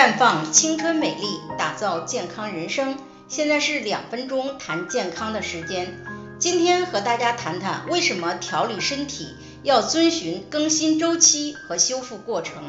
[0.00, 1.26] 绽放青春美丽，
[1.58, 2.96] 打造健康人生。
[3.28, 5.94] 现在是两分钟谈健康的时间。
[6.38, 12.62] 今天和大家谈谈为什么调理身体要遵循更新周期和修复过程。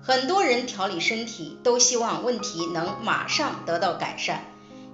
[0.00, 4.44] 很多人调理身体都希望问题能马上得到改善，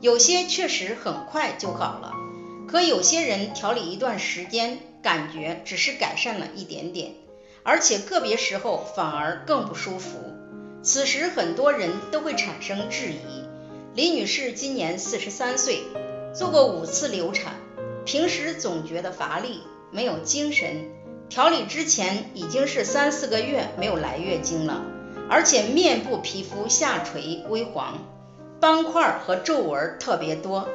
[0.01, 2.13] 有些确实很快就好了。
[2.67, 7.13] 可有些人调理一段时间，感觉只是改善了一点点，
[7.63, 10.33] 而且个别时候反而更不舒服。
[10.87, 13.45] 此时很多人都会产生质疑。
[13.97, 15.81] 李女士今年四十三岁，
[16.33, 17.57] 做过五次流产，
[18.05, 20.89] 平时总觉得乏力，没有精神。
[21.29, 24.81] 调理之前已经是三四个月没有来月经了，
[25.29, 27.99] 而且面部皮肤下垂微黄，
[28.61, 30.69] 斑块和皱纹特别多。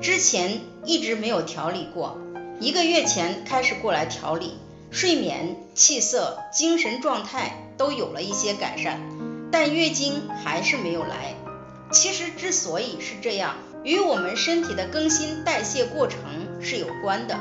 [0.00, 2.16] 之前一直没有调理过，
[2.58, 4.54] 一个月前开始过来调理，
[4.90, 8.98] 睡眠、气色、精神状态都有了一些改善，
[9.50, 11.34] 但月经还是没有来。
[11.90, 16.18] 其实之所以是这样，与我们身体的更新代谢过程
[16.60, 17.38] 是有关的。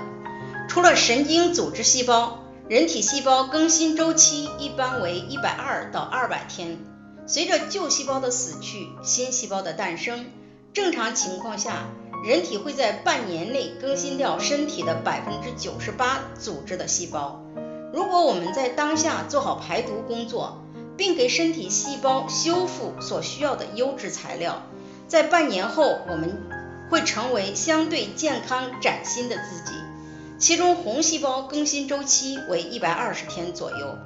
[0.69, 6.77] 除了神经组织细胞，人体细胞更新周期一般为一百二到二百天，
[7.25, 10.25] 随着旧细胞的死去，新细胞的诞生，
[10.73, 11.87] 正常情况下。
[12.25, 17.39] 人体会在半年内更新掉身体的百分之九十八组织的细胞。
[17.93, 20.57] 如果我们在当下做好排毒工作，
[20.97, 24.63] 并给身体细胞修复所需要的优质材料，
[25.07, 26.37] 在半年后我们
[26.89, 29.77] 会成为相对健康崭新的自己。
[30.39, 33.97] 其中红细胞更新周期为一百二十天左右，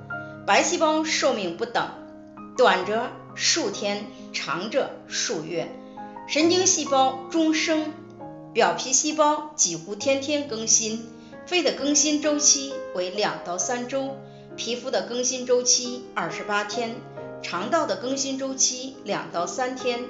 [0.45, 1.89] 白细胞寿命不等，
[2.58, 5.69] 短则数天，长者数月。
[6.28, 7.94] 神经细胞终生。
[8.53, 11.06] 表皮细胞几乎天天更新，
[11.45, 14.17] 肺的更新周期为两到三周，
[14.64, 16.95] 皮肤的更新周期二十八天，
[17.42, 20.02] 肠道的更新周期两到三天，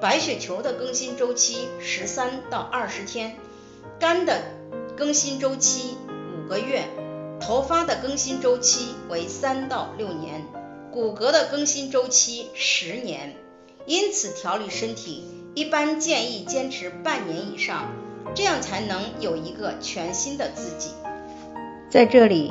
[0.00, 3.36] 白血球的更新周期十三到二十天，
[4.00, 4.40] 肝的
[4.96, 6.88] 更新周期五个月，
[7.38, 10.42] 头发的更新周期为三到六年，
[10.90, 13.36] 骨骼的更新周期十年。
[13.84, 15.22] 因此，调理身体。
[15.54, 17.92] 一般建议坚持半年以上，
[18.34, 20.92] 这样才能有一个全新的自己。
[21.90, 22.50] 在这里，